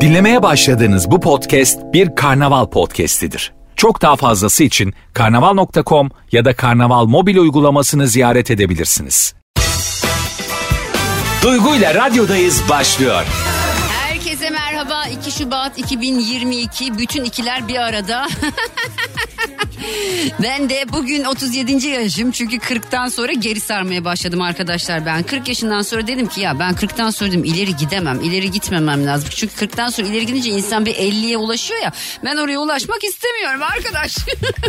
Dinlemeye 0.00 0.42
başladığınız 0.42 1.10
bu 1.10 1.20
podcast 1.20 1.78
bir 1.92 2.14
karnaval 2.14 2.66
podcastidir. 2.66 3.52
Çok 3.76 4.02
daha 4.02 4.16
fazlası 4.16 4.64
için 4.64 4.94
karnaval.com 5.12 6.10
ya 6.32 6.44
da 6.44 6.56
karnaval 6.56 7.04
mobil 7.06 7.36
uygulamasını 7.36 8.08
ziyaret 8.08 8.50
edebilirsiniz. 8.50 9.34
Duygu 11.42 11.76
ile 11.76 11.94
radyodayız 11.94 12.62
başlıyor. 12.68 13.24
Herkese 14.02 14.50
merhaba. 14.50 15.04
2 15.20 15.30
Şubat 15.38 15.78
2022. 15.78 16.98
Bütün 16.98 17.24
ikiler 17.24 17.68
bir 17.68 17.76
arada. 17.76 18.26
ben 20.42 20.70
de 20.70 20.84
bugün 20.92 21.24
37. 21.24 21.86
yaşım. 21.88 22.30
Çünkü 22.30 22.56
40'tan 22.56 23.10
sonra 23.10 23.32
geri 23.32 23.60
sarmaya 23.60 24.04
başladım 24.04 24.42
arkadaşlar 24.42 25.06
ben. 25.06 25.22
40 25.22 25.48
yaşından 25.48 25.82
sonra 25.82 26.06
dedim 26.06 26.26
ki 26.26 26.40
ya 26.40 26.58
ben 26.58 26.72
40'tan 26.72 27.12
sonra 27.12 27.30
dedim 27.30 27.44
ileri 27.44 27.76
gidemem. 27.76 28.20
ileri 28.20 28.50
gitmemem 28.50 29.06
lazım. 29.06 29.28
Çünkü 29.34 29.66
40'tan 29.66 29.90
sonra 29.90 30.08
ileri 30.08 30.26
gidince 30.26 30.50
insan 30.50 30.86
bir 30.86 30.94
50'ye 30.94 31.36
ulaşıyor 31.36 31.82
ya. 31.82 31.92
Ben 32.24 32.36
oraya 32.36 32.58
ulaşmak 32.58 33.04
istemiyorum 33.04 33.62
arkadaş. 33.62 34.16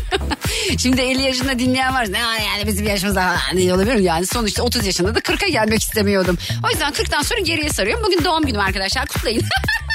Şimdi 0.77 1.01
50 1.01 1.21
yaşında 1.21 1.59
dinleyen 1.59 1.93
var. 1.93 2.13
Ne 2.13 2.19
yani 2.19 2.67
bizim 2.67 2.87
yaşımızda 2.87 3.35
diye 3.55 3.73
olabilir 3.73 3.95
mi? 3.95 4.03
Yani 4.03 4.25
sonuçta 4.25 4.63
30 4.63 4.85
yaşında 4.85 5.15
da 5.15 5.19
40'a 5.19 5.47
gelmek 5.47 5.81
istemiyordum. 5.81 6.37
O 6.65 6.69
yüzden 6.69 6.91
40'tan 6.91 7.23
sonra 7.23 7.39
geriye 7.39 7.69
sarıyorum. 7.69 8.03
Bugün 8.05 8.25
doğum 8.25 8.45
günüm 8.45 8.61
arkadaşlar 8.61 9.05
kutlayın. 9.05 9.43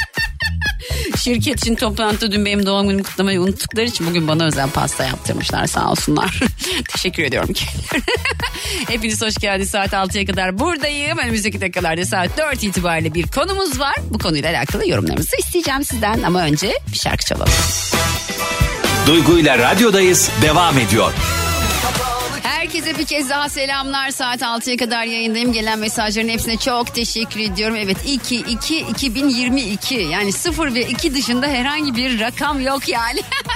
Şirket 1.22 1.58
için 1.58 1.74
toplantıda 1.74 2.32
dün 2.32 2.44
benim 2.44 2.66
doğum 2.66 2.88
günümü 2.88 3.02
kutlamayı 3.02 3.40
unuttukları 3.40 3.86
için 3.86 4.06
bugün 4.06 4.28
bana 4.28 4.44
özel 4.44 4.70
pasta 4.70 5.04
yaptırmışlar 5.04 5.66
sağ 5.66 5.90
olsunlar. 5.90 6.40
Teşekkür 6.92 7.22
ediyorum 7.22 7.54
kendilerine. 7.54 8.02
Hepiniz 8.88 9.22
hoş 9.22 9.34
geldiniz. 9.34 9.70
Saat 9.70 9.92
6'ya 9.92 10.26
kadar 10.26 10.58
buradayım. 10.58 11.18
Önümüzdeki 11.18 11.60
dakikalarda 11.60 12.04
saat 12.04 12.38
4 12.38 12.64
itibariyle 12.64 13.14
bir 13.14 13.26
konumuz 13.26 13.80
var. 13.80 13.94
Bu 14.10 14.18
konuyla 14.18 14.50
alakalı 14.50 14.88
yorumlarınızı 14.88 15.36
isteyeceğim 15.38 15.84
sizden 15.84 16.22
ama 16.22 16.42
önce 16.42 16.72
bir 16.92 16.98
şarkı 16.98 17.24
çalalım. 17.24 17.52
Duygu 19.06 19.38
ile 19.38 19.58
radyodayız 19.58 20.30
devam 20.42 20.78
ediyor. 20.78 21.12
Herkese 22.72 22.98
bir 22.98 23.04
kez 23.04 23.30
daha 23.30 23.48
selamlar. 23.48 24.10
Saat 24.10 24.42
6'ya 24.42 24.76
kadar 24.76 25.04
yayındayım. 25.04 25.52
Gelen 25.52 25.78
mesajların 25.78 26.28
hepsine 26.28 26.56
çok 26.56 26.94
teşekkür 26.94 27.40
ediyorum. 27.40 27.76
Evet 27.76 27.96
2 28.06 28.36
2 28.36 28.78
2022 28.78 29.94
yani 29.94 30.32
0 30.32 30.74
ve 30.74 30.88
2 30.88 31.14
dışında 31.14 31.46
herhangi 31.46 31.94
bir 31.94 32.20
rakam 32.20 32.60
yok 32.60 32.88
yani. 32.88 33.20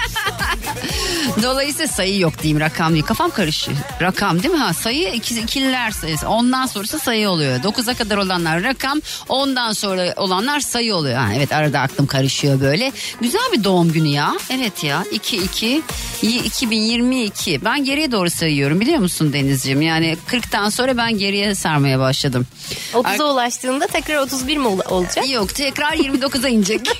Dolayısıyla 1.43 1.87
sayı 1.89 2.19
yok 2.19 2.43
diyeyim 2.43 2.61
rakam 2.61 2.93
değil. 2.93 3.05
Kafam 3.05 3.31
karışıyor. 3.31 3.79
Rakam 4.01 4.43
değil 4.43 4.55
mi? 4.55 4.61
Ha 4.61 4.73
sayı 4.75 5.13
ikiz, 5.15 5.39
ikililer 5.39 5.91
sayısı. 5.91 6.29
Ondan 6.29 6.67
sonrası 6.67 6.99
sayı 6.99 7.29
oluyor. 7.29 7.59
9'a 7.59 7.95
kadar 7.95 8.17
olanlar 8.17 8.63
rakam. 8.63 9.01
Ondan 9.29 9.73
sonra 9.73 10.15
olanlar 10.17 10.61
sayı 10.61 10.95
oluyor. 10.95 11.17
Ha, 11.17 11.29
evet 11.37 11.53
arada 11.53 11.81
aklım 11.81 12.07
karışıyor 12.07 12.61
böyle. 12.61 12.93
Güzel 13.21 13.53
bir 13.53 13.65
doğum 13.65 13.93
günü 13.93 14.09
ya. 14.09 14.35
Evet 14.51 14.85
ya 14.85 15.05
2 15.13 15.37
2 15.37 15.83
2022. 16.23 17.65
Ben 17.65 17.85
geriye 17.85 18.13
doğru 18.13 18.31
sayıyorum 18.31 18.81
biliyor 18.81 18.99
musun 18.99 19.33
Denizciğim? 19.33 19.83
Yani 19.83 20.17
40'tan 20.31 20.71
sonra 20.71 20.97
ben 20.97 21.19
geriye 21.19 21.55
sarmaya 21.55 21.99
başladım. 21.99 22.47
30'a 22.95 23.33
ulaştığında 23.33 23.87
tekrar 23.87 24.17
31 24.17 24.57
mi 24.57 24.69
ol- 24.69 24.81
olacak? 24.89 25.29
Yok 25.31 25.55
tekrar 25.55 25.93
29'a 25.93 26.49
inecek. 26.49 26.81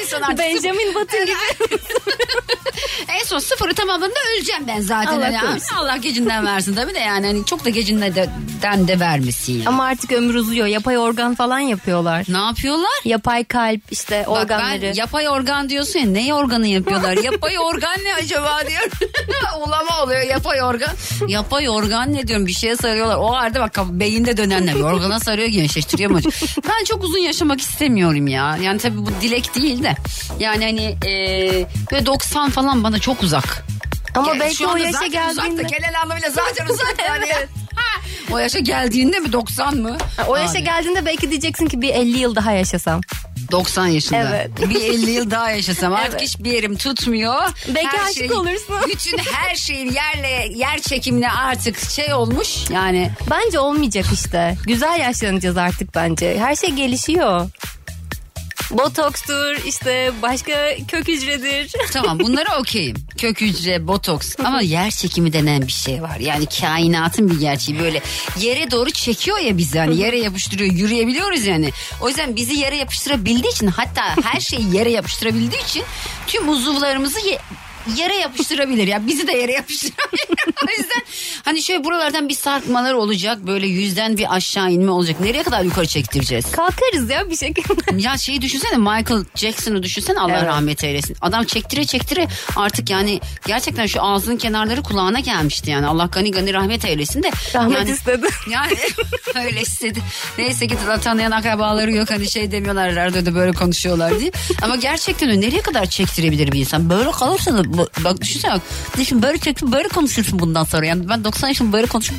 en 0.00 0.04
son 0.06 0.20
artık 0.20 0.38
Benjamin 0.38 0.94
Button 0.94 1.26
gibi. 1.26 1.36
En 3.08 3.24
son 3.24 3.38
sıfırı 3.38 3.74
tamamladığımda 3.74 4.18
öleceğim 4.36 4.66
ben 4.66 4.80
zaten. 4.80 5.12
Allah 5.20 5.40
korusun. 5.40 5.76
Allah 5.76 5.96
gecinden 5.96 6.46
versin 6.46 6.74
tabii 6.74 6.94
de 6.94 6.98
yani 6.98 7.26
hani 7.26 7.46
çok 7.46 7.64
da 7.64 7.70
gecinden 7.70 8.14
de, 8.14 8.28
den 8.62 8.88
de 8.88 9.00
vermesin. 9.00 9.52
yani. 9.52 9.68
Ama 9.68 9.84
artık 9.84 10.12
ömür 10.12 10.34
uzuyor. 10.34 10.66
Yapay 10.66 10.98
organ 10.98 11.34
falan 11.34 11.58
yapıyorlar. 11.58 12.24
Ne 12.28 12.38
yapıyorlar? 12.38 12.90
Yapay 13.04 13.44
kalp 13.44 13.80
işte 13.90 14.24
Bak 14.28 14.36
organları. 14.38 14.82
ben 14.82 14.92
yapay 14.94 15.28
organ 15.28 15.68
diyorsun 15.68 15.98
ya 15.98 16.06
ne 16.06 16.34
organı 16.34 16.66
yapıyorlar? 16.66 17.16
yapay 17.24 17.58
organ 17.58 17.96
ne 18.04 18.14
acaba 18.14 18.60
diyorum. 18.68 18.90
Ulama 19.66 20.02
oluyor 20.02 20.22
yapay 20.22 20.62
organ. 20.62 20.90
Yapay 21.28 21.68
organ 21.68 22.14
ne 22.14 22.28
diyorum 22.28 22.46
bir 22.46 22.52
şeye 22.52 22.76
sarıyorlar. 22.76 23.16
O 23.16 23.32
arada 23.34 23.60
bak 23.60 23.78
beyinde 23.90 24.36
dönenler 24.36 24.74
organa 24.74 25.20
sarıyor 25.20 25.48
gençleştiriyor 25.48 26.10
mu? 26.10 26.18
Ben 26.68 26.84
çok 26.84 27.04
uzun 27.04 27.18
yaşamak 27.18 27.60
istemiyorum 27.60 28.26
ya. 28.26 28.58
Yani 28.62 28.78
tabii 28.78 28.98
bu 28.98 29.10
dilek 29.22 29.54
değil 29.54 29.82
de. 29.82 29.94
Yani 30.40 30.64
hani 30.64 30.96
e, 31.06 31.66
böyle 31.92 32.06
90 32.06 32.50
falan 32.50 32.84
bana 32.84 32.89
çok 32.98 33.22
uzak. 33.22 33.64
Ama 34.14 34.28
Yani 34.28 34.40
belki 34.40 34.56
şu 34.56 34.66
o 34.66 34.68
anda 34.68 34.78
yaşa 34.78 34.92
zaten 34.92 35.10
geldiğinde. 35.10 35.62
Uzak 35.62 35.70
da 35.72 35.76
genel 35.76 36.00
anlamıyla 36.02 36.30
zaten 36.30 36.66
uzak 36.66 36.94
yani. 37.08 37.26
Ha, 37.74 38.00
o 38.30 38.38
yaşa 38.38 38.58
geldiğinde 38.58 39.18
mi 39.18 39.32
90 39.32 39.76
mı? 39.76 39.96
O 40.28 40.36
yaşa 40.36 40.52
Abi, 40.52 40.64
geldiğinde 40.64 41.06
belki 41.06 41.30
diyeceksin 41.30 41.66
ki 41.66 41.82
bir 41.82 41.88
50 41.88 42.18
yıl 42.18 42.34
daha 42.34 42.52
yaşasam. 42.52 43.00
90 43.52 43.86
yaşında. 43.86 44.18
Evet. 44.18 44.70
Bir 44.70 44.80
50 44.82 45.10
yıl 45.10 45.30
daha 45.30 45.50
yaşasam 45.50 45.92
artık 45.94 46.10
Evet. 46.10 46.22
hiçbir 46.22 46.52
yerim 46.52 46.76
tutmuyor. 46.76 47.34
Belki 47.74 48.00
aşık 48.00 48.32
olursun. 48.36 48.74
Bütün 48.88 49.18
her 49.18 49.54
şeyin 49.54 49.92
yerle 49.92 50.58
yer 50.58 50.78
çekimine 50.80 51.32
artık 51.32 51.90
şey 51.90 52.14
olmuş. 52.14 52.48
Yani 52.70 53.10
Bence 53.30 53.58
olmayacak 53.58 54.06
işte. 54.12 54.56
Güzel 54.66 55.00
yaşlanacağız 55.00 55.56
artık 55.56 55.94
bence. 55.94 56.38
Her 56.38 56.54
şey 56.56 56.70
gelişiyor. 56.70 57.50
Botokstur 58.70 59.64
işte 59.66 60.12
başka 60.22 60.76
kök 60.88 61.08
hücredir. 61.08 61.72
tamam 61.92 62.18
bunlara 62.20 62.58
okeyim. 62.58 62.96
Kök 63.18 63.40
hücre, 63.40 63.86
botoks 63.86 64.34
ama 64.44 64.60
yer 64.62 64.90
çekimi 64.90 65.32
denen 65.32 65.62
bir 65.66 65.72
şey 65.72 66.02
var. 66.02 66.16
Yani 66.20 66.46
kainatın 66.60 67.30
bir 67.30 67.40
gerçeği 67.40 67.78
böyle 67.80 68.00
yere 68.40 68.70
doğru 68.70 68.90
çekiyor 68.90 69.38
ya 69.38 69.58
bizi 69.58 69.78
hani 69.78 69.96
yere 69.96 70.18
yapıştırıyor 70.18 70.72
yürüyebiliyoruz 70.74 71.46
yani. 71.46 71.70
O 72.00 72.08
yüzden 72.08 72.36
bizi 72.36 72.54
yere 72.54 72.76
yapıştırabildiği 72.76 73.52
için 73.52 73.66
hatta 73.66 74.02
her 74.22 74.40
şeyi 74.40 74.76
yere 74.76 74.90
yapıştırabildiği 74.90 75.62
için 75.64 75.82
tüm 76.26 76.48
uzuvlarımızı 76.48 77.18
ye- 77.28 77.38
yere 77.96 78.16
yapıştırabilir 78.16 78.86
ya 78.86 79.06
bizi 79.06 79.26
de 79.26 79.32
yere 79.32 79.52
yapıştırabilir. 79.52 80.28
o 80.68 80.70
yüzden 80.70 81.02
hani 81.44 81.62
şöyle 81.62 81.84
buralardan 81.84 82.28
bir 82.28 82.34
sarkmalar 82.34 82.94
olacak 82.94 83.38
böyle 83.46 83.66
yüzden 83.66 84.16
bir 84.16 84.34
aşağı 84.34 84.72
inme 84.72 84.90
olacak. 84.90 85.20
Nereye 85.20 85.42
kadar 85.42 85.62
yukarı 85.62 85.86
çektireceğiz? 85.86 86.52
Kalkarız 86.52 87.10
ya 87.10 87.30
bir 87.30 87.36
şekilde. 87.36 87.70
Ya 88.00 88.18
şeyi 88.18 88.42
düşünsene 88.42 88.76
Michael 88.76 89.24
Jackson'ı 89.34 89.82
düşünsene 89.82 90.20
Allah 90.20 90.32
Evet. 90.32 90.44
rahmet 90.44 90.84
eylesin. 90.84 91.16
Adam 91.20 91.44
çektire 91.44 91.84
çektire 91.84 92.28
artık 92.56 92.90
yani 92.90 93.20
gerçekten 93.46 93.86
şu 93.86 94.02
ağzının 94.02 94.36
kenarları 94.36 94.82
kulağına 94.82 95.20
gelmişti 95.20 95.70
yani. 95.70 95.86
Allah 95.86 96.08
gani 96.12 96.30
gani 96.30 96.54
rahmet 96.54 96.84
eylesin 96.84 97.22
de. 97.22 97.30
Rahmet 97.54 97.78
yani, 97.78 97.90
istedi. 97.90 98.26
Yani 98.50 98.76
öyle 99.44 99.60
istedi. 99.60 100.00
Neyse 100.38 100.66
ki 100.66 100.76
tanıyan 101.02 101.30
akrabaları 101.30 101.92
yok 101.92 102.10
hani 102.10 102.30
şey 102.30 102.52
demiyorlar 102.52 102.94
radyoda 102.94 103.34
böyle 103.34 103.52
konuşuyorlar 103.52 104.20
diye. 104.20 104.30
Ama 104.62 104.76
gerçekten 104.76 105.40
nereye 105.40 105.62
kadar 105.62 105.86
çektirebilir 105.86 106.52
bir 106.52 106.60
insan? 106.60 106.90
Böyle 106.90 107.10
kalırsa 107.10 107.54
da 107.54 107.69
bak 108.04 108.20
düşünsene 108.20 108.52
bak. 108.52 108.62
Şimdi 109.08 109.22
böyle 109.22 109.38
çektim 109.38 109.72
böyle 109.72 109.88
konuşursun 109.88 110.38
bundan 110.38 110.64
sonra. 110.64 110.86
Yani 110.86 111.08
ben 111.08 111.24
90 111.24 111.48
yaşında 111.48 111.72
böyle 111.72 111.86
konuşup 111.86 112.14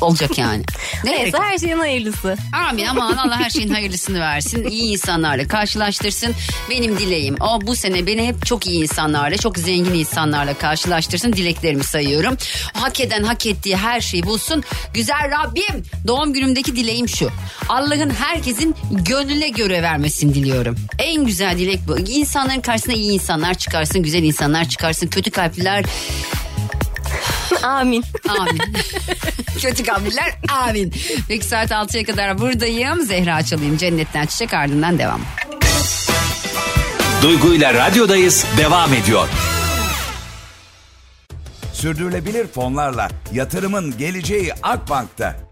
olacak 0.00 0.38
yani. 0.38 0.62
Neyse 1.04 1.38
her 1.40 1.58
şeyin 1.58 1.78
hayırlısı. 1.78 2.36
Amin 2.68 2.86
aman 2.86 3.16
Allah 3.16 3.40
her 3.40 3.50
şeyin 3.50 3.68
hayırlısını 3.68 4.20
versin. 4.20 4.64
İyi 4.64 4.92
insanlarla 4.92 5.48
karşılaştırsın. 5.48 6.34
Benim 6.70 6.98
dileğim 6.98 7.36
o 7.40 7.60
bu 7.60 7.76
sene 7.76 8.06
beni 8.06 8.26
hep 8.26 8.46
çok 8.46 8.66
iyi 8.66 8.82
insanlarla, 8.82 9.36
çok 9.36 9.58
zengin 9.58 9.94
insanlarla 9.94 10.54
karşılaştırsın. 10.54 11.32
Dileklerimi 11.32 11.84
sayıyorum. 11.84 12.36
Hak 12.72 13.00
eden 13.00 13.22
hak 13.22 13.46
ettiği 13.46 13.76
her 13.76 14.00
şeyi 14.00 14.22
bulsun. 14.22 14.62
Güzel 14.94 15.30
Rabbim 15.30 15.84
doğum 16.06 16.32
günümdeki 16.32 16.76
dileğim 16.76 17.08
şu. 17.08 17.30
Allah'ın 17.68 18.10
herkesin 18.10 18.74
gönlüne 18.90 19.48
göre 19.48 19.82
vermesini 19.82 20.34
diliyorum. 20.34 20.76
En 20.98 21.24
güzel 21.24 21.58
dilek 21.58 21.80
bu. 21.88 21.98
İnsanların 21.98 22.60
karşısına 22.60 22.94
iyi 22.94 23.12
insanlar 23.12 23.54
çıkarsın, 23.54 24.01
güzel 24.02 24.22
insanlar 24.22 24.68
çıkarsın. 24.68 25.06
Kötü 25.06 25.30
kalpliler 25.30 25.84
Amin. 27.62 28.04
Amin. 28.28 28.60
Kötü 29.60 29.84
kavmiler 29.84 30.34
amin. 30.48 30.92
Peki 31.28 31.46
saat 31.46 31.70
6'ya 31.70 32.04
kadar 32.04 32.38
buradayım. 32.38 33.02
Zehra 33.02 33.42
Çalayım 33.42 33.76
cennetten 33.76 34.26
çiçek 34.26 34.54
ardından 34.54 34.98
devam. 34.98 35.20
Duygu 37.22 37.54
ile 37.54 37.74
radyodayız 37.74 38.44
devam 38.58 38.94
ediyor. 38.94 39.28
Sürdürülebilir 41.72 42.46
fonlarla 42.46 43.08
yatırımın 43.32 43.98
geleceği 43.98 44.52
Akbank'ta. 44.62 45.51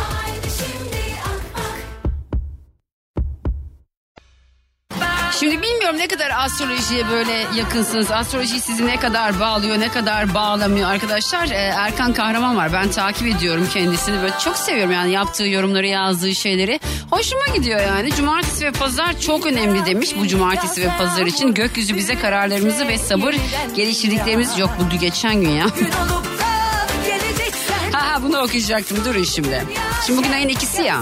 bilmiyorum 5.91 5.97
ne 5.99 6.07
kadar 6.07 6.45
astrolojiye 6.45 7.09
böyle 7.09 7.45
yakınsınız. 7.55 8.11
Astroloji 8.11 8.59
sizi 8.59 8.87
ne 8.87 8.99
kadar 8.99 9.39
bağlıyor, 9.39 9.79
ne 9.79 9.89
kadar 9.89 10.33
bağlamıyor 10.33 10.89
arkadaşlar. 10.89 11.47
Ee, 11.47 11.73
Erkan 11.75 12.13
Kahraman 12.13 12.57
var. 12.57 12.73
Ben 12.73 12.91
takip 12.91 13.27
ediyorum 13.27 13.67
kendisini. 13.73 14.21
Böyle 14.21 14.33
çok 14.43 14.57
seviyorum 14.57 14.91
yani 14.91 15.11
yaptığı 15.11 15.47
yorumları, 15.47 15.87
yazdığı 15.87 16.35
şeyleri. 16.35 16.79
Hoşuma 17.09 17.47
gidiyor 17.55 17.81
yani. 17.81 18.11
Cumartesi 18.11 18.65
ve 18.65 18.71
pazar 18.71 19.19
çok 19.19 19.45
önemli 19.45 19.85
demiş 19.85 20.09
bu 20.19 20.27
cumartesi 20.27 20.81
ve 20.81 20.89
pazar 20.97 21.25
için. 21.25 21.53
Gökyüzü 21.53 21.95
bize 21.95 22.15
kararlarımızı 22.15 22.87
ve 22.87 22.97
sabır 22.97 23.35
geliştirdiklerimiz 23.75 24.57
yok 24.57 24.69
bu 24.79 24.99
geçen 24.99 25.41
gün 25.41 25.49
ya. 25.49 25.65
ha, 27.91 28.11
ha 28.11 28.23
bunu 28.23 28.41
okuyacaktım 28.41 29.05
durun 29.05 29.23
şimdi. 29.23 29.63
Şimdi 30.05 30.19
bugün 30.19 30.31
ayın 30.31 30.49
ikisi 30.49 30.81
ya. 30.81 31.01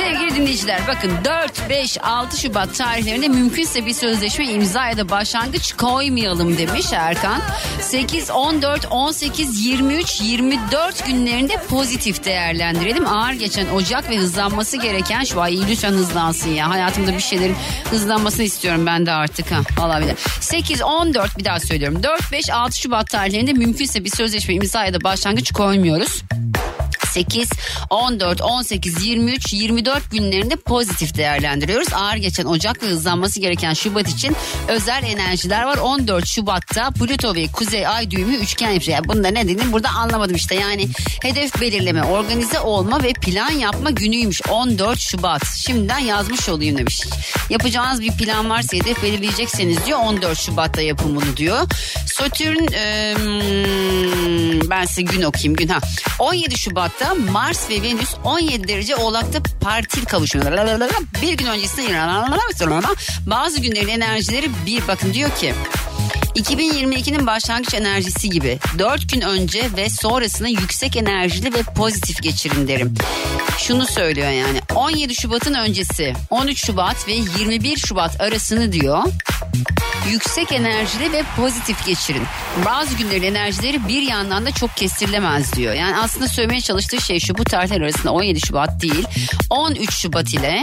Sevgili 0.00 0.34
dinleyiciler 0.34 0.80
bakın 0.88 1.10
4, 1.24 1.68
5, 1.70 1.98
6 2.02 2.40
Şubat 2.40 2.74
tarihlerinde 2.74 3.28
mümkünse 3.28 3.86
bir 3.86 3.92
sözleşme 3.92 4.46
imza 4.46 4.88
ya 4.88 4.96
da 4.96 5.08
başlangıç 5.08 5.72
koymayalım 5.72 6.58
demiş 6.58 6.86
Erkan. 6.92 7.42
8, 7.80 8.30
14, 8.30 8.86
18, 8.90 9.66
23, 9.66 10.20
24 10.20 11.06
günlerinde 11.06 11.56
pozitif 11.68 12.24
değerlendirelim. 12.24 13.06
Ağır 13.06 13.32
geçen 13.32 13.66
Ocak 13.68 14.10
ve 14.10 14.16
hızlanması 14.16 14.76
gereken 14.76 15.24
şu 15.24 15.40
ay 15.40 15.58
lütfen 15.70 15.92
hızlansın 15.92 16.50
ya. 16.50 16.70
Hayatımda 16.70 17.12
bir 17.12 17.20
şeylerin 17.20 17.56
hızlanmasını 17.90 18.44
istiyorum 18.44 18.86
ben 18.86 19.06
de 19.06 19.12
artık 19.12 19.52
ha. 19.52 19.60
Vallahi 19.78 20.02
billahi. 20.02 20.16
8, 20.40 20.82
14 20.82 21.38
bir 21.38 21.44
daha 21.44 21.60
söylüyorum. 21.60 22.02
4, 22.02 22.32
5, 22.32 22.50
6 22.50 22.76
Şubat 22.76 23.10
tarihlerinde 23.10 23.52
mümkünse 23.52 24.04
bir 24.04 24.10
sözleşme 24.10 24.54
imza 24.54 24.84
ya 24.84 24.94
da 24.94 25.04
başlangıç 25.04 25.52
koymuyoruz. 25.52 26.22
8, 27.10 27.48
14, 27.90 28.40
18, 28.40 29.06
23, 29.06 29.52
24 29.52 30.10
günlerinde 30.10 30.56
pozitif 30.56 31.16
değerlendiriyoruz. 31.16 31.92
Ağır 31.92 32.16
geçen 32.16 32.44
Ocak 32.44 32.82
ve 32.82 32.86
hızlanması 32.86 33.40
gereken 33.40 33.74
Şubat 33.74 34.08
için 34.08 34.36
özel 34.68 35.02
enerjiler 35.04 35.62
var. 35.62 35.78
14 35.78 36.26
Şubat'ta 36.26 36.90
Plüto 36.90 37.34
ve 37.34 37.46
Kuzey 37.46 37.86
Ay 37.86 38.10
düğümü 38.10 38.36
üçgen 38.36 38.70
yapacak. 38.70 38.94
Yani 38.94 39.08
bunda 39.08 39.28
ne 39.28 39.44
dediğini 39.44 39.72
burada 39.72 39.88
anlamadım 39.88 40.36
işte. 40.36 40.54
Yani 40.54 40.88
hedef 41.22 41.60
belirleme, 41.60 42.02
organize 42.02 42.60
olma 42.60 43.02
ve 43.02 43.12
plan 43.12 43.50
yapma 43.50 43.90
günüymüş. 43.90 44.42
14 44.48 44.98
Şubat. 44.98 45.46
Şimdiden 45.46 45.98
yazmış 45.98 46.48
olayım 46.48 46.78
demiş. 46.78 47.02
Yapacağınız 47.50 48.00
bir 48.00 48.12
plan 48.12 48.50
varsa 48.50 48.76
hedef 48.76 49.02
belirleyecekseniz 49.02 49.86
diyor 49.86 49.98
14 49.98 50.38
Şubat'ta 50.38 50.82
yapın 50.82 51.16
bunu 51.16 51.36
diyor. 51.36 51.68
Satürn 52.06 52.72
e, 52.72 53.14
ben 54.70 54.84
size 54.84 55.02
gün 55.02 55.22
okuyayım 55.22 55.56
gün 55.56 55.68
ha. 55.68 55.80
17 56.18 56.58
Şubat'ta 57.00 57.32
Mars 57.32 57.70
ve 57.70 57.82
Venüs 57.82 58.14
17 58.24 58.68
derece 58.68 58.96
oğlakta 58.96 59.38
partil 59.60 60.04
kavuşuyorlar. 60.04 60.80
Bir 61.22 61.32
gün 61.32 61.46
öncesinde 61.46 61.82
bazı 63.26 63.60
günlerin 63.60 63.88
enerjileri 63.88 64.50
bir 64.66 64.88
bakın 64.88 65.14
diyor 65.14 65.30
ki 65.30 65.54
2022'nin 66.36 67.26
başlangıç 67.26 67.74
enerjisi 67.74 68.30
gibi 68.30 68.58
4 68.78 69.12
gün 69.12 69.20
önce 69.20 69.62
ve 69.76 69.88
sonrasını 69.88 70.48
yüksek 70.48 70.96
enerjili 70.96 71.54
ve 71.54 71.62
pozitif 71.62 72.22
geçirin 72.22 72.68
derim. 72.68 72.94
Şunu 73.58 73.86
söylüyor 73.86 74.30
yani 74.30 74.60
17 74.74 75.14
Şubat'ın 75.14 75.54
öncesi 75.54 76.14
13 76.30 76.66
Şubat 76.66 77.08
ve 77.08 77.12
21 77.12 77.76
Şubat 77.76 78.20
arasını 78.20 78.72
diyor 78.72 79.04
yüksek 80.10 80.52
enerjili 80.52 81.12
ve 81.12 81.22
pozitif 81.36 81.86
geçirin. 81.86 82.22
Bazı 82.64 82.96
günlerin 82.96 83.22
enerjileri 83.22 83.88
bir 83.88 84.02
yandan 84.02 84.46
da 84.46 84.50
çok 84.50 84.76
kestirilemez 84.76 85.52
diyor. 85.52 85.74
Yani 85.74 85.96
aslında 85.96 86.28
söylemeye 86.28 86.60
çalıştığı 86.60 87.00
şey 87.00 87.20
şu 87.20 87.38
bu 87.38 87.44
tarihler 87.44 87.80
arasında 87.80 88.12
17 88.12 88.40
Şubat 88.40 88.82
değil 88.82 89.04
13 89.50 89.94
Şubat 89.94 90.34
ile 90.34 90.62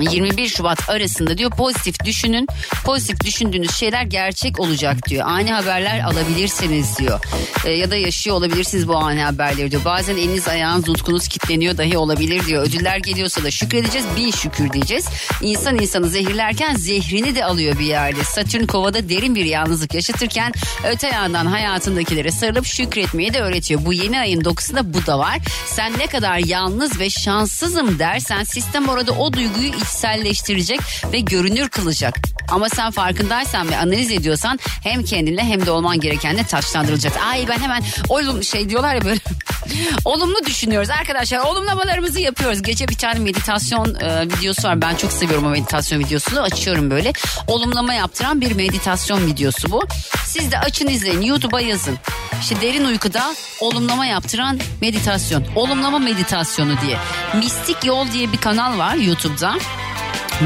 21 0.00 0.48
Şubat 0.48 0.90
arasında 0.90 1.38
diyor 1.38 1.50
pozitif 1.50 2.04
düşünün. 2.04 2.46
Pozitif 2.84 3.24
düşündüğünüz 3.24 3.76
şeyler 3.76 4.02
gerçek 4.02 4.60
olacak 4.60 5.08
diyor. 5.08 5.26
Ani 5.26 5.52
haberler 5.52 6.00
alabilirsiniz 6.00 6.98
diyor. 6.98 7.20
E, 7.64 7.70
ya 7.70 7.90
da 7.90 7.96
yaşıyor 7.96 8.36
olabilirsiniz 8.36 8.88
bu 8.88 8.96
ani 8.96 9.22
haberleri 9.22 9.70
diyor. 9.70 9.84
Bazen 9.84 10.16
eliniz 10.16 10.48
ayağınız 10.48 10.88
nutkunuz 10.88 11.28
kitleniyor 11.28 11.76
dahi 11.78 11.98
olabilir 11.98 12.46
diyor. 12.46 12.62
Ödüller 12.62 12.96
geliyorsa 12.96 13.44
da 13.44 13.50
şükredeceğiz. 13.50 14.06
Bin 14.16 14.30
şükür 14.30 14.72
diyeceğiz. 14.72 15.08
İnsan 15.42 15.78
insanı 15.78 16.08
zehirlerken 16.08 16.74
zehrini 16.74 17.34
de 17.34 17.44
alıyor 17.44 17.78
bir 17.78 17.86
yerde. 17.86 18.24
Satürn 18.24 18.66
kovada 18.66 19.08
derin 19.08 19.34
bir 19.34 19.44
yalnızlık 19.44 19.94
yaşatırken 19.94 20.52
öte 20.84 21.08
yandan 21.08 21.46
hayatındakilere 21.46 22.30
sarılıp 22.30 22.66
şükretmeyi 22.66 23.34
de 23.34 23.40
öğretiyor. 23.40 23.84
Bu 23.84 23.92
yeni 23.92 24.20
ayın 24.20 24.44
dokusunda 24.44 24.94
bu 24.94 25.06
da 25.06 25.18
var. 25.18 25.38
Sen 25.66 25.92
ne 25.98 26.06
kadar 26.06 26.38
yalnız 26.38 27.00
ve 27.00 27.10
şanssızım 27.10 27.98
dersen 27.98 28.44
sistem 28.44 28.88
orada 28.88 29.12
o 29.12 29.32
duyguyu 29.54 29.82
içselleştirecek 29.82 30.80
ve 31.12 31.20
görünür 31.20 31.68
kılacak. 31.68 32.18
Ama 32.48 32.68
sen 32.68 32.90
farkındaysan 32.90 33.70
ve 33.70 33.76
analiz 33.76 34.10
ediyorsan 34.10 34.58
hem 34.82 35.04
kendinle 35.04 35.44
hem 35.44 35.66
de 35.66 35.70
olman 35.70 36.00
gerekenle 36.00 36.44
taçlandırılacak. 36.44 37.12
Ay 37.16 37.48
ben 37.48 37.58
hemen 37.58 37.82
olum 38.08 38.44
şey 38.44 38.70
diyorlar 38.70 38.94
ya 38.94 39.04
böyle 39.04 39.20
olumlu 40.04 40.44
düşünüyoruz 40.46 40.90
arkadaşlar. 40.90 41.38
Olumlamalarımızı 41.38 42.20
yapıyoruz. 42.20 42.62
Gece 42.62 42.88
bir 42.88 42.96
tane 42.96 43.18
meditasyon 43.18 43.94
e, 43.94 44.22
videosu 44.22 44.68
var. 44.68 44.82
Ben 44.82 44.94
çok 44.94 45.12
seviyorum 45.12 45.46
o 45.46 45.50
meditasyon 45.50 46.00
videosunu. 46.00 46.42
Açıyorum 46.42 46.90
böyle. 46.90 47.12
Olumlama 47.46 47.94
yaptıran 47.94 48.40
bir 48.40 48.52
meditasyon 48.52 49.26
videosu 49.26 49.70
bu. 49.70 49.82
Siz 50.26 50.52
de 50.52 50.58
açın 50.58 50.88
izleyin. 50.88 51.20
YouTube'a 51.20 51.60
yazın. 51.60 51.98
İşte 52.40 52.60
derin 52.60 52.84
uykuda 52.84 53.34
olumlama 53.60 54.06
yaptıran 54.06 54.60
meditasyon. 54.80 55.44
Olumlama 55.56 55.98
meditasyonu 55.98 56.80
diye. 56.80 56.96
Mistik 57.34 57.84
Yol 57.84 58.12
diye 58.12 58.32
bir 58.32 58.38
kanal 58.38 58.78
var 58.78 58.94
YouTube'da. 58.94 59.58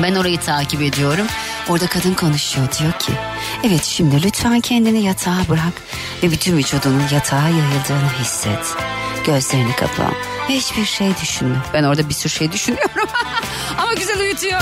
Ben 0.03 0.15
orayı 0.15 0.41
takip 0.41 0.83
ediyorum. 0.83 1.27
Orada 1.69 1.87
kadın 1.87 2.15
konuşuyor 2.15 2.67
diyor 2.79 2.93
ki 2.93 3.13
evet 3.65 3.85
şimdi 3.85 4.23
lütfen 4.23 4.61
kendini 4.61 5.05
yatağa 5.05 5.39
bırak 5.49 5.73
ve 6.23 6.31
bütün 6.31 6.57
vücudunun 6.57 7.03
yatağa 7.13 7.49
yayıldığını 7.49 8.11
hisset. 8.21 8.77
Gözlerini 9.27 9.77
kapa 9.77 10.11
ve 10.49 10.55
hiçbir 10.55 10.85
şey 10.85 11.09
düşünme. 11.23 11.57
Ben 11.75 11.85
orada 11.85 12.09
bir 12.09 12.15
sürü 12.15 12.33
şey 12.33 12.53
düşünüyorum 12.53 13.09
ama 13.79 13.95
güzel 13.95 14.21
uyutuyor. 14.21 14.61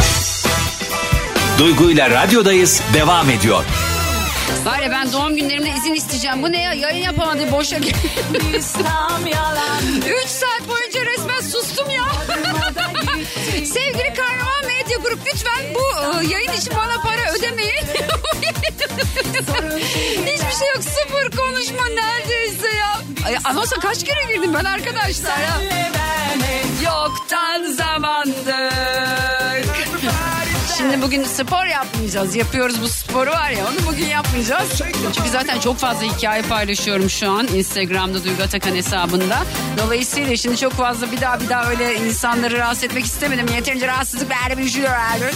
Duygu 1.58 1.90
ile 1.90 2.10
radyodayız 2.10 2.82
devam 2.94 3.30
ediyor. 3.30 3.64
Var 4.64 4.78
ya 4.78 4.90
ben 4.90 5.12
doğum 5.12 5.36
günlerimde 5.36 5.70
izin 5.70 5.94
isteyeceğim. 5.94 6.42
Bu 6.42 6.52
ne 6.52 6.62
ya 6.62 6.72
yayın 6.72 7.02
yapamadı 7.02 7.52
boşa. 7.52 7.76
Üç 10.22 10.28
saat 10.28 10.68
boyunca 10.68 11.00
resmen 11.12 11.40
sustum 11.40 11.90
ya. 11.90 12.04
Sevgili 13.56 14.14
Kahraman 14.14 14.64
Medya 14.66 14.98
Grup 14.98 15.18
lütfen 15.26 15.62
bu 15.74 15.80
e, 16.20 16.26
yayın 16.26 16.52
için 16.52 16.72
bana 16.76 17.02
para 17.02 17.32
ödemeyin. 17.38 17.84
Hiçbir 20.26 20.56
şey 20.58 20.68
yok 20.74 20.84
sıfır 20.84 21.30
konuşma 21.36 21.86
neredeyse 21.88 22.31
Ay, 23.32 23.38
anonsa 23.44 23.76
kaç 23.76 24.04
kere 24.04 24.34
girdim 24.34 24.54
ben 24.54 24.64
arkadaşlar. 24.64 25.38
Yoktan 26.84 27.72
zamandır. 27.72 28.72
Şimdi 30.78 31.02
bugün 31.02 31.24
spor 31.24 31.66
yapmayacağız. 31.66 32.36
Yapıyoruz 32.36 32.82
bu 32.82 32.88
sporu 32.88 33.30
var 33.30 33.50
ya 33.50 33.64
onu 33.66 33.86
bugün 33.86 34.06
yapmayacağız. 34.06 34.82
Çünkü 35.16 35.28
zaten 35.30 35.60
çok 35.60 35.78
fazla 35.78 36.02
hikaye 36.02 36.42
paylaşıyorum 36.42 37.10
şu 37.10 37.30
an 37.30 37.46
Instagram'da 37.46 38.24
Duygu 38.24 38.42
Atakan 38.42 38.74
hesabında. 38.74 39.38
Dolayısıyla 39.78 40.36
şimdi 40.36 40.56
çok 40.56 40.72
fazla 40.72 41.12
bir 41.12 41.20
daha 41.20 41.40
bir 41.40 41.48
daha 41.48 41.70
öyle 41.70 41.94
insanları 41.94 42.58
rahatsız 42.58 42.84
etmek 42.84 43.04
istemedim. 43.04 43.46
Yeterince 43.54 43.86
rahatsızlık 43.86 44.30
verdim 44.30 44.66
üşüyor 44.66 44.90
herhalde. 44.90 45.30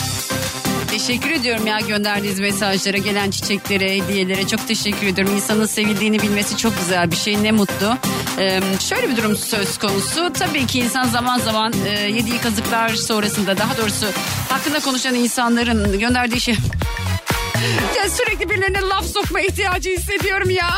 Teşekkür 0.96 1.30
ediyorum 1.30 1.66
ya 1.66 1.80
gönderdiğiniz 1.80 2.40
mesajlara, 2.40 2.96
gelen 2.96 3.30
çiçeklere, 3.30 3.96
hediyelere 3.96 4.46
çok 4.46 4.68
teşekkür 4.68 5.06
ediyorum. 5.06 5.34
İnsanın 5.34 5.66
sevildiğini 5.66 6.22
bilmesi 6.22 6.56
çok 6.56 6.78
güzel 6.78 7.10
bir 7.10 7.16
şey. 7.16 7.42
Ne 7.42 7.52
mutlu. 7.52 7.96
Ee, 8.38 8.60
şöyle 8.80 9.08
bir 9.08 9.16
durum 9.16 9.36
söz 9.36 9.78
konusu. 9.78 10.32
Tabii 10.32 10.66
ki 10.66 10.78
insan 10.78 11.04
zaman 11.04 11.38
zaman 11.38 11.72
e, 11.86 11.90
yediği 11.90 12.38
kazıklar 12.38 12.88
sonrasında 12.88 13.56
daha 13.56 13.76
doğrusu 13.76 14.06
hakkında 14.48 14.80
konuşan 14.80 15.14
insanların 15.14 15.98
gönderdiği 15.98 16.40
şey... 16.40 16.54
ya 17.96 18.10
sürekli 18.10 18.50
birilerine 18.50 18.80
laf 18.80 19.04
sokma 19.04 19.40
ihtiyacı 19.40 19.90
hissediyorum 19.90 20.50
ya. 20.50 20.70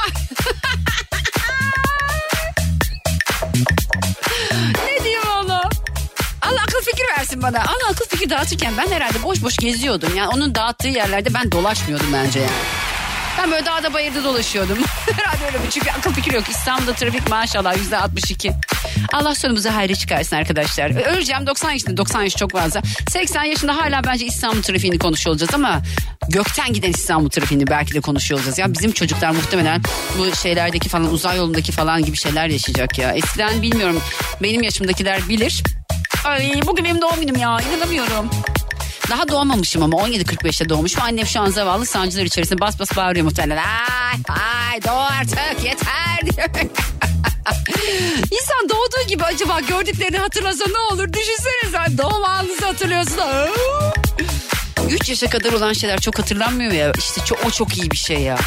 Versin 7.38 7.42
bana. 7.42 7.64
Allah 7.64 7.90
akıl 7.90 8.04
fikir 8.08 8.30
dağıtırken 8.30 8.72
ben 8.78 8.90
herhalde 8.90 9.22
boş 9.22 9.42
boş 9.42 9.56
geziyordum. 9.56 10.16
Yani 10.16 10.28
onun 10.28 10.54
dağıttığı 10.54 10.88
yerlerde 10.88 11.34
ben 11.34 11.52
dolaşmıyordum 11.52 12.12
bence 12.12 12.40
yani. 12.40 12.50
Ben 13.38 13.50
böyle 13.50 13.66
dağda 13.66 13.94
bayırda 13.94 14.24
dolaşıyordum. 14.24 14.78
Herhalde 15.16 15.46
öyle 15.46 15.64
bir 15.64 15.70
çünkü 15.70 15.90
akıl 15.90 16.12
fikir 16.12 16.32
yok. 16.32 16.48
İstanbul'da 16.48 16.92
trafik 16.92 17.28
maşallah 17.28 17.76
yüzde 17.76 17.96
62. 17.96 18.52
Allah 19.12 19.34
sonumuzu 19.34 19.70
hayra 19.70 19.94
çıkarsın 19.94 20.36
arkadaşlar. 20.36 21.06
Öleceğim 21.14 21.46
90 21.46 21.70
yaşında 21.70 21.96
90 21.96 22.22
yaş 22.22 22.36
çok 22.36 22.52
fazla. 22.52 22.82
80 23.10 23.44
yaşında 23.44 23.76
hala 23.76 24.04
bence 24.04 24.26
İstanbul 24.26 24.62
trafiğini 24.62 24.98
konuşuyor 24.98 25.34
olacağız 25.34 25.54
ama 25.54 25.82
gökten 26.28 26.72
giden 26.72 26.90
İstanbul 26.90 27.30
trafiğini 27.30 27.66
belki 27.66 27.94
de 27.94 28.00
konuşuyor 28.00 28.40
olacağız. 28.40 28.58
Ya 28.58 28.72
bizim 28.72 28.92
çocuklar 28.92 29.30
muhtemelen 29.30 29.82
bu 30.18 30.36
şeylerdeki 30.36 30.88
falan 30.88 31.12
uzay 31.12 31.36
yolundaki 31.36 31.72
falan 31.72 32.04
gibi 32.04 32.16
şeyler 32.16 32.48
yaşayacak 32.48 32.98
ya. 32.98 33.12
Eskiden 33.12 33.62
bilmiyorum 33.62 34.02
benim 34.42 34.62
yaşımdakiler 34.62 35.28
bilir. 35.28 35.62
Ay 36.28 36.60
bugün 36.66 36.84
benim 36.84 37.02
doğum 37.02 37.20
günüm 37.20 37.36
ya 37.36 37.58
inanamıyorum. 37.60 38.30
Daha 39.10 39.28
doğmamışım 39.28 39.82
ama 39.82 39.96
17.45'te 39.96 40.68
doğmuşum. 40.68 41.02
Annem 41.02 41.26
şu 41.26 41.40
an 41.40 41.50
zavallı 41.50 41.86
sancılar 41.86 42.24
içerisinde 42.24 42.60
bas 42.60 42.80
bas 42.80 42.96
bağırıyor 42.96 43.24
muhtemelen. 43.24 43.64
Ay 43.64 44.36
ay 44.72 44.84
doğ 44.84 45.06
artık 45.20 45.64
yeter 45.64 46.20
diyor. 46.22 46.48
İnsan 48.30 48.68
doğduğu 48.68 49.08
gibi 49.08 49.24
acaba 49.24 49.60
gördüklerini 49.60 50.18
hatırlasa 50.18 50.64
ne 50.68 50.78
olur? 50.78 51.12
Düşünsene 51.12 51.72
sen 51.72 51.98
doğum 51.98 52.24
anınızı 52.24 52.66
hatırlıyorsun. 52.66 53.18
Aa! 53.18 53.92
3 54.90 55.08
yaşa 55.08 55.30
kadar 55.30 55.52
olan 55.52 55.72
şeyler 55.72 56.00
çok 56.00 56.18
hatırlanmıyor 56.18 56.72
ya. 56.72 56.92
İşte 56.98 57.20
çok, 57.24 57.46
o 57.46 57.50
çok 57.50 57.78
iyi 57.78 57.90
bir 57.90 57.96
şey 57.96 58.20
ya. 58.20 58.38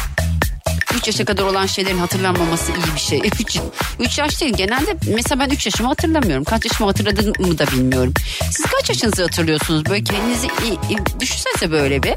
3 0.96 1.06
yaşa 1.06 1.24
kadar 1.24 1.42
olan 1.42 1.66
şeylerin 1.66 1.98
hatırlanmaması 1.98 2.72
iyi 2.72 2.94
bir 2.94 3.00
şey. 3.00 3.18
3, 3.18 3.58
3 4.00 4.18
yaş 4.18 4.40
değil 4.40 4.54
genelde 4.56 4.96
mesela 5.06 5.40
ben 5.40 5.50
3 5.50 5.66
yaşımı 5.66 5.88
hatırlamıyorum. 5.88 6.44
Kaç 6.44 6.64
yaşımı 6.64 6.90
hatırladığımı 6.90 7.58
da 7.58 7.66
bilmiyorum. 7.66 8.14
Siz 8.50 8.66
kaç 8.66 8.88
yaşınızı 8.88 9.22
hatırlıyorsunuz? 9.22 9.86
Böyle 9.86 10.04
kendinizi 10.04 10.48
düşünsenize 11.20 11.70
böyle 11.70 12.02
bir. 12.02 12.14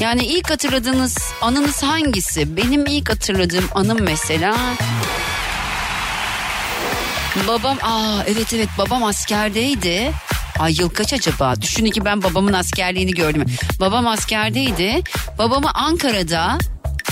Yani 0.00 0.26
ilk 0.26 0.50
hatırladığınız 0.50 1.18
anınız 1.42 1.82
hangisi? 1.82 2.56
Benim 2.56 2.86
ilk 2.86 3.10
hatırladığım 3.10 3.64
anım 3.74 3.98
mesela... 4.02 4.56
Babam 7.48 7.78
aa 7.82 8.22
evet 8.26 8.54
evet 8.54 8.68
babam 8.78 9.04
askerdeydi. 9.04 10.12
Ay 10.58 10.74
yıl 10.78 10.88
kaç 10.88 11.12
acaba? 11.12 11.54
Düşünün 11.60 11.90
ki 11.90 12.04
ben 12.04 12.22
babamın 12.22 12.52
askerliğini 12.52 13.10
gördüm. 13.10 13.44
Babam 13.80 14.06
askerdeydi. 14.06 15.02
Babamı 15.38 15.70
Ankara'da 15.74 16.58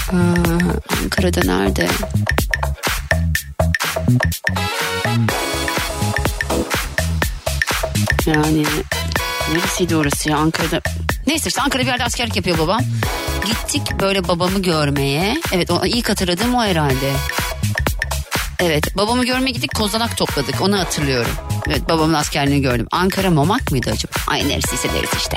Aa, 0.09 1.03
Ankara'da 1.03 1.41
nerede? 1.45 1.89
Yani 8.27 8.65
neresiydi 9.55 9.97
orası 9.97 10.29
ya 10.31 10.37
Ankara'da? 10.37 10.81
Neyse 11.27 11.49
işte 11.49 11.63
Ankara'da 11.63 11.87
bir 11.87 11.91
yerde 11.91 12.05
askerlik 12.05 12.37
yapıyor 12.37 12.59
babam. 12.59 12.81
Gittik 13.47 14.01
böyle 14.01 14.29
babamı 14.29 14.63
görmeye. 14.63 15.41
Evet 15.53 15.71
o 15.71 15.87
ilk 15.87 16.09
hatırladığım 16.09 16.55
o 16.55 16.63
herhalde. 16.63 17.13
Evet 18.61 18.97
babamı 18.97 19.25
görmeye 19.27 19.51
gittik 19.51 19.75
kozalak 19.75 20.17
topladık 20.17 20.61
onu 20.61 20.79
hatırlıyorum. 20.79 21.33
Evet 21.69 21.89
babamın 21.89 22.15
askerliğini 22.15 22.63
gördüm. 22.63 22.87
Ankara 22.93 23.31
Mamak 23.31 23.71
mıydı 23.71 23.91
acaba? 23.91 24.13
Ay 24.27 24.49
neresiyse 24.49 24.89
deriz 24.93 25.11
işte. 25.19 25.37